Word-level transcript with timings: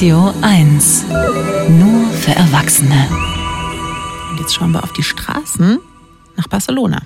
Radio 0.00 0.32
1. 0.40 1.04
Nur 1.68 2.06
für 2.12 2.30
Erwachsene. 2.30 3.06
Und 4.30 4.40
jetzt 4.40 4.54
schauen 4.54 4.72
wir 4.72 4.82
auf 4.82 4.94
die 4.94 5.02
Straßen 5.02 5.78
nach 6.38 6.48
Barcelona. 6.48 7.02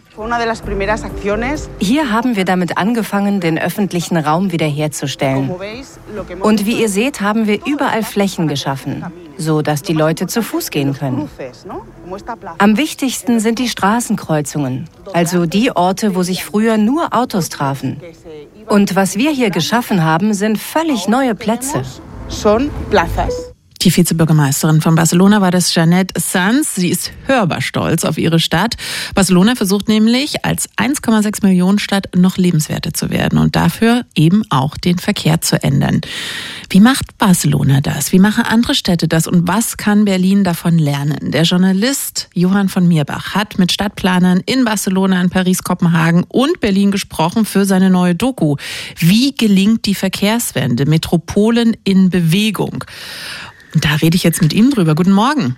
Hier 1.81 2.13
haben 2.13 2.37
wir 2.37 2.45
damit 2.45 2.79
angefangen, 2.79 3.41
den 3.41 3.59
öffentlichen 3.59 4.17
Raum 4.17 4.53
wiederherzustellen. 4.53 5.51
Und 6.39 6.67
wie 6.67 6.81
ihr 6.81 6.89
seht, 6.89 7.21
haben 7.21 7.49
wir 7.49 7.67
überall 7.67 8.05
Flächen 8.05 8.47
geschaffen, 8.47 9.05
so 9.39 9.61
dass 9.61 9.83
die 9.83 9.93
Leute 9.93 10.29
zu 10.29 10.41
Fuß 10.41 10.71
gehen 10.71 10.95
können. 10.95 11.29
Am 12.59 12.77
wichtigsten 12.77 13.41
sind 13.41 13.59
die 13.59 13.69
Straßenkreuzungen, 13.69 14.89
also 15.13 15.47
die 15.47 15.75
Orte, 15.75 16.15
wo 16.15 16.23
sich 16.23 16.45
früher 16.45 16.79
nur 16.79 17.13
Autos 17.13 17.49
trafen. 17.49 18.01
Und 18.69 18.95
was 18.95 19.17
wir 19.17 19.33
hier 19.33 19.51
geschaffen 19.51 20.05
haben, 20.05 20.33
sind 20.33 20.59
völlig 20.59 21.09
neue 21.09 21.35
Plätze. 21.35 21.83
son 22.35 22.71
plazas. 22.91 23.54
Die 23.85 23.95
Vizebürgermeisterin 23.95 24.81
von 24.81 24.95
Barcelona 24.95 25.43
war 25.43 25.51
das 25.51 25.71
Jeanette 25.71 26.19
Sanz. 26.19 26.75
Sie 26.75 26.89
ist 26.89 27.13
hörbar 27.27 27.61
stolz 27.61 28.05
auf 28.05 28.17
ihre 28.17 28.41
Stadt. 28.41 28.77
Barcelona 29.15 29.57
versucht 29.57 29.89
nämlich, 29.89 30.43
als 30.43 30.71
1,6 30.79 31.45
Millionen 31.45 31.79
Stadt 31.79 32.09
noch 32.17 32.39
lebenswerter 32.39 32.95
zu 32.95 33.11
werden 33.11 33.39
und 33.39 33.57
dafür 33.57 34.07
eben 34.15 34.43
auch 34.49 34.79
den 34.79 34.99
Verkehr 34.99 35.43
zu 35.43 35.63
ändern. 35.63 36.01
Wie 36.71 36.81
macht 36.81 37.19
Barcelona 37.19 37.83
das? 37.83 38.11
Wie 38.13 38.19
machen 38.19 38.45
andere 38.45 38.75
Städte 38.75 39.07
das? 39.07 39.27
Und 39.27 39.47
was 39.47 39.77
kann 39.77 40.07
Berlin 40.07 40.45
davon 40.45 40.79
lernen? 40.79 41.31
Der 41.31 41.43
Journalist 41.43 42.31
Johann 42.33 42.71
von 42.71 42.89
Mirbach 42.89 43.35
hat 43.35 43.59
mit 43.59 43.71
Stadtplanern 43.71 44.41
in 44.47 44.65
Barcelona, 44.65 45.21
in 45.21 45.29
Paris, 45.29 45.63
Kopenhagen 45.63 46.25
und 46.29 46.59
Berlin 46.61 46.91
gesprochen 46.91 47.45
für 47.45 47.67
seine 47.67 47.91
neue 47.91 48.15
Doku. 48.15 48.57
Wie 48.97 49.35
gelingt 49.35 49.85
die 49.85 49.95
Verkehrswende? 49.95 50.87
Metropolen 50.87 51.77
in 51.85 52.09
Bewegung. 52.09 52.85
Da 53.75 53.97
rede 53.97 54.17
ich 54.17 54.23
jetzt 54.23 54.41
mit 54.43 54.53
Ihnen 54.53 54.71
drüber. 54.71 54.95
Guten 54.95 55.13
Morgen. 55.13 55.57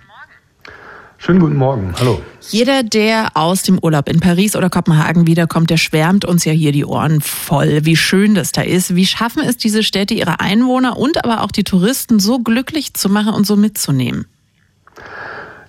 Schönen 1.19 1.39
guten 1.39 1.55
Morgen. 1.55 1.93
Hallo. 1.99 2.21
Jeder, 2.49 2.83
der 2.83 3.35
aus 3.35 3.63
dem 3.63 3.79
Urlaub 3.79 4.07
in 4.07 4.19
Paris 4.19 4.55
oder 4.55 4.69
Kopenhagen 4.69 5.25
wiederkommt, 5.25 5.69
der 5.69 5.77
schwärmt 5.77 6.25
uns 6.25 6.45
ja 6.45 6.51
hier 6.51 6.71
die 6.71 6.85
Ohren 6.85 7.21
voll, 7.21 7.85
wie 7.85 7.95
schön 7.95 8.35
das 8.35 8.51
da 8.51 8.61
ist. 8.61 8.95
Wie 8.95 9.05
schaffen 9.05 9.41
es 9.43 9.57
diese 9.57 9.83
Städte, 9.83 10.13
ihre 10.13 10.39
Einwohner 10.39 10.97
und 10.97 11.23
aber 11.23 11.41
auch 11.43 11.51
die 11.51 11.63
Touristen 11.63 12.19
so 12.19 12.39
glücklich 12.39 12.93
zu 12.93 13.09
machen 13.09 13.33
und 13.33 13.47
so 13.47 13.55
mitzunehmen? 13.55 14.27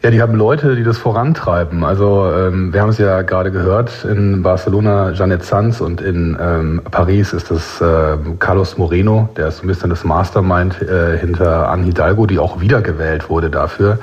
Ja, 0.00 0.12
die 0.12 0.22
haben 0.22 0.36
Leute, 0.36 0.76
die 0.76 0.84
das 0.84 0.96
vorantreiben. 0.96 1.82
Also 1.82 2.30
ähm, 2.32 2.72
wir 2.72 2.82
haben 2.82 2.90
es 2.90 2.98
ja 2.98 3.22
gerade 3.22 3.50
gehört, 3.50 4.04
in 4.04 4.44
Barcelona 4.44 5.10
Janet 5.10 5.44
Sanz 5.44 5.80
und 5.80 6.00
in 6.00 6.38
ähm, 6.40 6.80
Paris 6.88 7.32
ist 7.32 7.50
es 7.50 7.80
äh, 7.80 8.16
Carlos 8.38 8.78
Moreno, 8.78 9.28
der 9.36 9.48
ist 9.48 9.56
so 9.56 9.64
ein 9.64 9.66
bisschen 9.66 9.90
das 9.90 10.04
Mastermind 10.04 10.80
äh, 10.82 11.18
hinter 11.18 11.68
Anne 11.68 11.82
Hidalgo, 11.82 12.26
die 12.26 12.38
auch 12.38 12.60
wiedergewählt 12.60 13.28
wurde 13.28 13.50
dafür. 13.50 13.98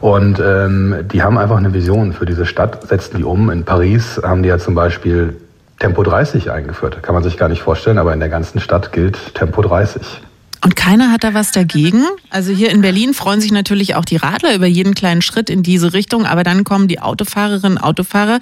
Und 0.00 0.40
ähm, 0.40 1.06
die 1.12 1.22
haben 1.22 1.38
einfach 1.38 1.56
eine 1.56 1.72
Vision 1.72 2.12
für 2.12 2.26
diese 2.26 2.44
Stadt, 2.44 2.88
setzen 2.88 3.18
die 3.18 3.24
um. 3.24 3.48
In 3.50 3.64
Paris 3.64 4.20
haben 4.20 4.42
die 4.42 4.48
ja 4.48 4.58
zum 4.58 4.74
Beispiel 4.74 5.36
Tempo 5.78 6.02
30 6.02 6.50
eingeführt. 6.50 7.00
Kann 7.04 7.14
man 7.14 7.22
sich 7.22 7.36
gar 7.36 7.48
nicht 7.48 7.62
vorstellen, 7.62 7.98
aber 7.98 8.12
in 8.12 8.18
der 8.18 8.28
ganzen 8.28 8.58
Stadt 8.58 8.90
gilt 8.90 9.36
Tempo 9.36 9.62
30. 9.62 10.20
Und 10.60 10.76
keiner 10.76 11.12
hat 11.12 11.24
da 11.24 11.34
was 11.34 11.52
dagegen. 11.52 12.04
Also 12.30 12.52
hier 12.52 12.70
in 12.70 12.80
Berlin 12.80 13.14
freuen 13.14 13.40
sich 13.40 13.52
natürlich 13.52 13.94
auch 13.94 14.04
die 14.04 14.16
Radler 14.16 14.54
über 14.54 14.66
jeden 14.66 14.94
kleinen 14.94 15.22
Schritt 15.22 15.50
in 15.50 15.62
diese 15.62 15.92
Richtung, 15.92 16.26
aber 16.26 16.42
dann 16.42 16.64
kommen 16.64 16.88
die 16.88 17.00
Autofahrerinnen 17.00 17.78
und 17.78 17.84
Autofahrer 17.84 18.40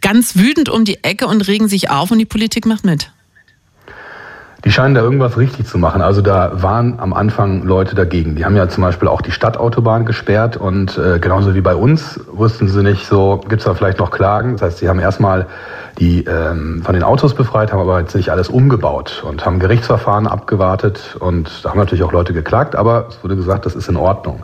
ganz 0.00 0.36
wütend 0.36 0.68
um 0.68 0.84
die 0.84 1.02
Ecke 1.02 1.26
und 1.26 1.46
regen 1.48 1.68
sich 1.68 1.90
auf 1.90 2.10
und 2.10 2.18
die 2.18 2.26
Politik 2.26 2.66
macht 2.66 2.84
mit. 2.84 3.10
Die 4.64 4.72
scheinen 4.72 4.96
da 4.96 5.02
irgendwas 5.02 5.38
richtig 5.38 5.66
zu 5.66 5.78
machen. 5.78 6.02
Also 6.02 6.20
da 6.20 6.62
waren 6.62 6.98
am 6.98 7.12
Anfang 7.12 7.62
Leute 7.62 7.94
dagegen. 7.94 8.34
Die 8.34 8.44
haben 8.44 8.56
ja 8.56 8.68
zum 8.68 8.82
Beispiel 8.82 9.06
auch 9.06 9.22
die 9.22 9.30
Stadtautobahn 9.30 10.04
gesperrt 10.04 10.56
und 10.56 10.98
äh, 10.98 11.20
genauso 11.20 11.54
wie 11.54 11.60
bei 11.60 11.76
uns 11.76 12.18
wussten 12.32 12.66
sie 12.66 12.82
nicht 12.82 13.06
so, 13.06 13.40
gibt 13.48 13.60
es 13.60 13.66
da 13.66 13.74
vielleicht 13.74 13.98
noch 13.98 14.10
Klagen. 14.10 14.54
Das 14.54 14.62
heißt, 14.62 14.78
sie 14.78 14.88
haben 14.88 14.98
erstmal 14.98 15.46
die 16.00 16.24
ähm, 16.24 16.82
von 16.84 16.94
den 16.94 17.04
Autos 17.04 17.34
befreit, 17.34 17.72
haben 17.72 17.80
aber 17.80 18.00
jetzt 18.00 18.16
nicht 18.16 18.30
alles 18.30 18.48
umgebaut 18.48 19.24
und 19.26 19.46
haben 19.46 19.60
Gerichtsverfahren 19.60 20.26
abgewartet 20.26 21.16
und 21.20 21.64
da 21.64 21.70
haben 21.70 21.78
natürlich 21.78 22.02
auch 22.02 22.12
Leute 22.12 22.32
geklagt, 22.32 22.74
aber 22.74 23.06
es 23.08 23.22
wurde 23.22 23.36
gesagt, 23.36 23.64
das 23.64 23.76
ist 23.76 23.88
in 23.88 23.96
Ordnung. 23.96 24.42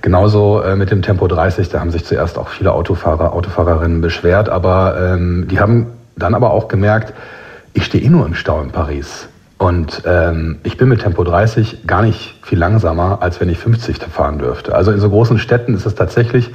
Genauso 0.00 0.60
äh, 0.62 0.76
mit 0.76 0.90
dem 0.90 1.02
Tempo 1.02 1.28
30, 1.28 1.68
da 1.68 1.80
haben 1.80 1.90
sich 1.90 2.04
zuerst 2.04 2.38
auch 2.38 2.48
viele 2.48 2.72
Autofahrer, 2.72 3.32
Autofahrerinnen 3.32 4.00
beschwert, 4.00 4.48
aber 4.48 4.96
ähm, 4.98 5.46
die 5.48 5.60
haben 5.60 5.88
dann 6.16 6.34
aber 6.34 6.50
auch 6.50 6.68
gemerkt, 6.68 7.12
ich 7.74 7.84
stehe 7.84 8.02
eh 8.04 8.08
nur 8.08 8.26
im 8.26 8.34
Stau 8.34 8.60
in 8.62 8.70
Paris. 8.70 9.28
Und 9.62 10.02
ähm, 10.06 10.58
ich 10.64 10.76
bin 10.76 10.88
mit 10.88 11.02
Tempo 11.02 11.22
30 11.22 11.86
gar 11.86 12.02
nicht 12.02 12.34
viel 12.42 12.58
langsamer, 12.58 13.22
als 13.22 13.40
wenn 13.40 13.48
ich 13.48 13.58
50 13.58 13.96
fahren 13.98 14.40
dürfte. 14.40 14.74
Also 14.74 14.90
in 14.90 14.98
so 14.98 15.08
großen 15.08 15.38
Städten 15.38 15.76
ist 15.76 15.86
es 15.86 15.94
tatsächlich 15.94 16.50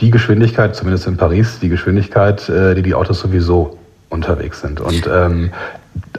die 0.00 0.10
Geschwindigkeit, 0.10 0.76
zumindest 0.76 1.06
in 1.06 1.16
Paris, 1.16 1.58
die 1.60 1.70
Geschwindigkeit, 1.70 2.46
äh, 2.50 2.74
die 2.74 2.82
die 2.82 2.92
Autos 2.92 3.20
sowieso 3.20 3.78
unterwegs 4.10 4.60
sind. 4.60 4.82
Und 4.82 5.08
ähm, 5.10 5.52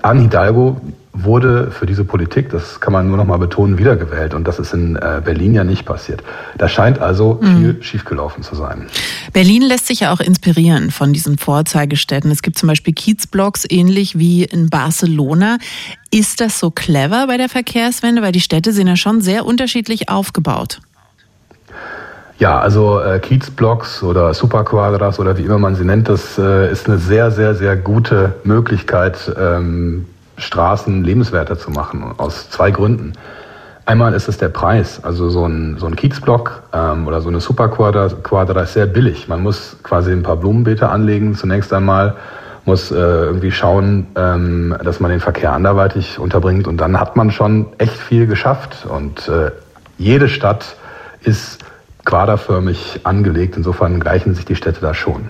Anne 0.02 0.22
Hidalgo 0.22 0.82
wurde 1.24 1.72
für 1.72 1.86
diese 1.86 2.04
Politik, 2.04 2.50
das 2.50 2.80
kann 2.80 2.94
man 2.94 3.08
nur 3.08 3.18
noch 3.18 3.26
mal 3.26 3.38
betonen, 3.38 3.78
wiedergewählt. 3.78 4.34
Und 4.34 4.48
das 4.48 4.60
ist 4.60 4.74
in 4.74 4.96
äh, 4.96 5.22
Berlin 5.24 5.54
ja 5.54 5.64
nicht 5.64 5.86
passiert. 5.86 6.22
Da 6.58 6.68
scheint 6.68 7.00
also 7.00 7.40
mhm. 7.42 7.58
viel 7.58 7.84
schiefgelaufen 7.84 8.44
zu 8.44 8.56
sein. 8.56 8.88
Berlin 9.34 9.62
lässt 9.62 9.88
sich 9.88 10.02
ja 10.02 10.14
auch 10.14 10.20
inspirieren 10.20 10.92
von 10.92 11.14
diesen 11.14 11.38
Vorzeigestädten. 11.38 12.32
Es 12.32 12.42
gibt 12.42 12.58
zum 12.58 12.68
Beispiel 12.68 12.94
Kiezblocks, 12.94 13.66
ähnlich 13.70 14.20
wie 14.20 14.44
in 14.44 14.70
Barcelona. 14.70 15.58
Ist 16.12 16.42
das 16.42 16.60
so 16.60 16.70
clever 16.70 17.28
bei 17.28 17.38
der 17.38 17.50
Verkehrswende? 17.50 18.22
Weil 18.22 18.32
die 18.32 18.42
Städte 18.42 18.74
sind 18.74 18.88
ja 18.88 18.96
schon 18.96 19.22
sehr 19.22 19.46
unterschiedlich 19.46 20.10
aufgebaut. 20.10 20.82
Ja, 22.38 22.60
also 22.60 23.00
äh, 23.00 23.20
Kiezblocks 23.20 24.04
oder 24.04 24.34
Superquadras 24.34 25.20
oder 25.20 25.38
wie 25.38 25.44
immer 25.44 25.58
man 25.58 25.76
sie 25.76 25.86
nennt, 25.86 26.10
das 26.10 26.38
äh, 26.38 26.70
ist 26.70 26.88
eine 26.88 26.98
sehr, 26.98 27.32
sehr, 27.32 27.56
sehr 27.56 27.78
gute 27.78 28.34
Möglichkeit, 28.44 29.34
ähm, 29.40 30.06
Straßen 30.38 31.04
lebenswerter 31.04 31.58
zu 31.58 31.72
machen, 31.72 32.14
aus 32.18 32.50
zwei 32.50 32.72
Gründen. 32.72 33.14
Einmal 33.86 34.14
ist 34.14 34.28
es 34.28 34.38
der 34.38 34.50
Preis. 34.50 35.04
Also 35.04 35.30
so 35.30 35.46
ein, 35.46 35.78
so 35.78 35.86
ein 35.86 35.96
Kiezblock 35.96 36.64
ähm, 36.74 37.08
oder 37.08 37.22
so 37.22 37.30
eine 37.30 37.40
Superquadra 37.40 38.10
Quadra 38.24 38.62
ist 38.62 38.74
sehr 38.74 38.88
billig. 38.88 39.28
Man 39.28 39.44
muss 39.44 39.78
quasi 39.84 40.12
ein 40.12 40.24
paar 40.24 40.38
Blumenbeete 40.38 40.90
anlegen 40.90 41.36
zunächst 41.36 41.72
einmal, 41.72 42.16
muss 42.66 42.92
äh, 42.92 42.96
irgendwie 42.96 43.52
schauen, 43.52 44.08
ähm, 44.16 44.76
dass 44.84 45.00
man 45.00 45.12
den 45.12 45.20
Verkehr 45.20 45.54
anderweitig 45.54 46.18
unterbringt 46.18 46.68
und 46.68 46.78
dann 46.78 47.00
hat 47.00 47.16
man 47.16 47.30
schon 47.30 47.68
echt 47.78 47.98
viel 47.98 48.26
geschafft. 48.26 48.88
Und 48.90 49.28
äh, 49.28 49.52
jede 50.00 50.30
Stadt 50.30 50.76
ist 51.22 51.64
quaderförmig 52.06 53.02
angelegt. 53.04 53.56
Insofern 53.56 54.00
gleichen 54.00 54.34
sich 54.34 54.46
die 54.46 54.56
Städte 54.56 54.82
da 54.82 54.96
schon. 54.96 55.30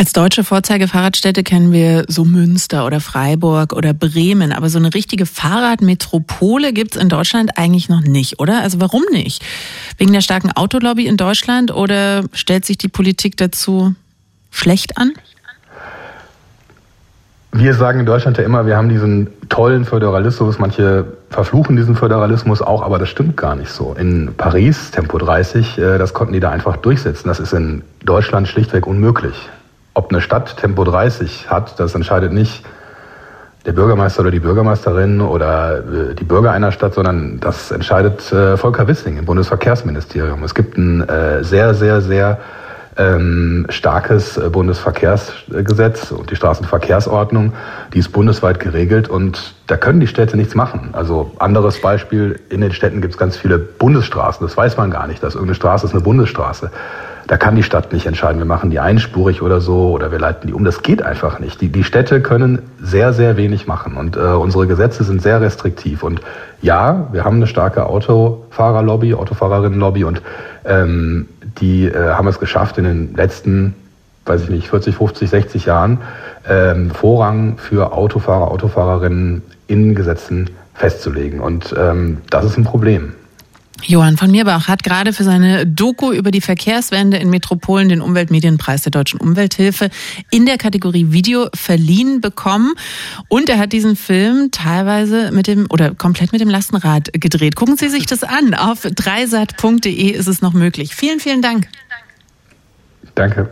Als 0.00 0.14
deutsche 0.14 0.44
Vorzeigefahrradstädte 0.44 1.42
kennen 1.42 1.72
wir 1.72 2.04
so 2.08 2.24
Münster 2.24 2.86
oder 2.86 3.00
Freiburg 3.00 3.74
oder 3.74 3.92
Bremen, 3.92 4.50
aber 4.50 4.70
so 4.70 4.78
eine 4.78 4.94
richtige 4.94 5.26
Fahrradmetropole 5.26 6.72
gibt's 6.72 6.96
in 6.96 7.10
Deutschland 7.10 7.58
eigentlich 7.58 7.90
noch 7.90 8.00
nicht, 8.00 8.40
oder? 8.40 8.62
Also 8.62 8.80
warum 8.80 9.02
nicht? 9.12 9.44
Wegen 9.98 10.14
der 10.14 10.22
starken 10.22 10.52
Autolobby 10.52 11.06
in 11.06 11.18
Deutschland 11.18 11.70
oder 11.70 12.24
stellt 12.32 12.64
sich 12.64 12.78
die 12.78 12.88
Politik 12.88 13.36
dazu 13.36 13.94
schlecht 14.50 14.96
an? 14.96 15.12
Wir 17.52 17.74
sagen 17.74 18.00
in 18.00 18.06
Deutschland 18.06 18.38
ja 18.38 18.44
immer, 18.44 18.64
wir 18.64 18.78
haben 18.78 18.88
diesen 18.88 19.28
tollen 19.50 19.84
Föderalismus. 19.84 20.58
Manche 20.58 21.12
verfluchen 21.28 21.76
diesen 21.76 21.94
Föderalismus 21.94 22.62
auch, 22.62 22.80
aber 22.80 22.98
das 22.98 23.10
stimmt 23.10 23.36
gar 23.36 23.54
nicht 23.54 23.70
so. 23.70 23.94
In 23.98 24.32
Paris, 24.34 24.92
Tempo 24.92 25.18
30, 25.18 25.76
äh, 25.76 25.98
das 25.98 26.14
konnten 26.14 26.32
die 26.32 26.40
da 26.40 26.48
einfach 26.48 26.78
durchsetzen. 26.78 27.28
Das 27.28 27.38
ist 27.38 27.52
in 27.52 27.82
Deutschland 28.02 28.48
schlichtweg 28.48 28.86
unmöglich. 28.86 29.50
Ob 29.94 30.10
eine 30.10 30.20
Stadt 30.20 30.56
Tempo 30.56 30.84
30 30.84 31.50
hat, 31.50 31.78
das 31.80 31.94
entscheidet 31.94 32.32
nicht 32.32 32.64
der 33.66 33.72
Bürgermeister 33.72 34.22
oder 34.22 34.30
die 34.30 34.40
Bürgermeisterin 34.40 35.20
oder 35.20 35.78
äh, 35.78 36.14
die 36.14 36.24
Bürger 36.24 36.52
einer 36.52 36.72
Stadt, 36.72 36.94
sondern 36.94 37.40
das 37.40 37.70
entscheidet 37.70 38.32
äh, 38.32 38.56
Volker 38.56 38.88
Wissing 38.88 39.18
im 39.18 39.26
Bundesverkehrsministerium. 39.26 40.42
Es 40.44 40.54
gibt 40.54 40.78
ein 40.78 41.04
sehr, 41.42 41.74
sehr, 41.74 42.00
sehr 42.00 42.38
ähm, 43.00 43.66
starkes 43.68 44.36
äh, 44.36 44.48
Bundesverkehrsgesetz 44.50 46.10
und 46.10 46.30
die 46.30 46.36
Straßenverkehrsordnung, 46.36 47.52
die 47.94 47.98
ist 47.98 48.10
bundesweit 48.10 48.60
geregelt 48.60 49.08
und 49.08 49.54
da 49.66 49.76
können 49.76 50.00
die 50.00 50.06
Städte 50.06 50.36
nichts 50.36 50.54
machen. 50.54 50.90
Also 50.92 51.30
anderes 51.38 51.80
Beispiel, 51.80 52.40
in 52.50 52.60
den 52.60 52.72
Städten 52.72 53.00
gibt 53.00 53.14
es 53.14 53.18
ganz 53.18 53.36
viele 53.36 53.58
Bundesstraßen, 53.58 54.46
das 54.46 54.56
weiß 54.56 54.76
man 54.76 54.90
gar 54.90 55.06
nicht, 55.06 55.22
dass 55.22 55.34
irgendeine 55.34 55.54
Straße 55.54 55.86
ist 55.86 55.92
eine 55.92 56.02
Bundesstraße. 56.02 56.70
Da 57.30 57.36
kann 57.36 57.54
die 57.54 57.62
Stadt 57.62 57.92
nicht 57.92 58.06
entscheiden, 58.06 58.40
wir 58.40 58.44
machen 58.44 58.70
die 58.70 58.80
einspurig 58.80 59.40
oder 59.40 59.60
so 59.60 59.92
oder 59.92 60.10
wir 60.10 60.18
leiten 60.18 60.48
die 60.48 60.52
um. 60.52 60.64
Das 60.64 60.82
geht 60.82 61.00
einfach 61.00 61.38
nicht. 61.38 61.60
Die, 61.60 61.68
die 61.68 61.84
Städte 61.84 62.22
können 62.22 62.58
sehr, 62.82 63.12
sehr 63.12 63.36
wenig 63.36 63.68
machen 63.68 63.96
und 63.96 64.16
äh, 64.16 64.20
unsere 64.20 64.66
Gesetze 64.66 65.04
sind 65.04 65.22
sehr 65.22 65.40
restriktiv. 65.40 66.02
Und 66.02 66.22
ja, 66.60 67.06
wir 67.12 67.24
haben 67.24 67.36
eine 67.36 67.46
starke 67.46 67.86
Autofahrerlobby, 67.86 69.14
Autofahrerinnenlobby 69.14 70.02
und 70.02 70.22
ähm, 70.64 71.28
die 71.60 71.84
äh, 71.84 72.14
haben 72.14 72.26
es 72.26 72.40
geschafft, 72.40 72.78
in 72.78 72.84
den 72.84 73.14
letzten, 73.14 73.76
weiß 74.26 74.42
ich 74.42 74.50
nicht, 74.50 74.68
40, 74.68 74.96
50, 74.96 75.30
60 75.30 75.66
Jahren 75.66 75.98
ähm, 76.48 76.90
Vorrang 76.90 77.58
für 77.58 77.92
Autofahrer, 77.92 78.50
Autofahrerinnen 78.50 79.42
in 79.68 79.94
Gesetzen 79.94 80.50
festzulegen. 80.74 81.38
Und 81.38 81.76
ähm, 81.78 82.18
das 82.28 82.44
ist 82.44 82.58
ein 82.58 82.64
Problem. 82.64 83.12
Johann 83.86 84.16
von 84.16 84.30
Mierbach 84.30 84.68
hat 84.68 84.82
gerade 84.82 85.12
für 85.12 85.24
seine 85.24 85.66
Doku 85.66 86.12
über 86.12 86.30
die 86.30 86.40
Verkehrswende 86.40 87.16
in 87.16 87.30
Metropolen 87.30 87.88
den 87.88 88.00
Umweltmedienpreis 88.00 88.82
der 88.82 88.90
Deutschen 88.90 89.20
Umwelthilfe 89.20 89.90
in 90.30 90.46
der 90.46 90.58
Kategorie 90.58 91.12
Video 91.12 91.48
verliehen 91.54 92.20
bekommen. 92.20 92.74
Und 93.28 93.48
er 93.48 93.58
hat 93.58 93.72
diesen 93.72 93.96
Film 93.96 94.50
teilweise 94.50 95.30
mit 95.32 95.46
dem 95.46 95.66
oder 95.70 95.94
komplett 95.94 96.32
mit 96.32 96.40
dem 96.40 96.48
Lastenrad 96.48 97.12
gedreht. 97.12 97.56
Gucken 97.56 97.76
Sie 97.76 97.88
sich 97.88 98.06
das 98.06 98.22
an. 98.22 98.54
Auf 98.54 98.82
dreisat.de 98.82 100.10
ist 100.10 100.28
es 100.28 100.42
noch 100.42 100.52
möglich. 100.52 100.94
Vielen, 100.94 101.20
vielen 101.20 101.42
Dank. 101.42 101.68
Danke. 103.14 103.50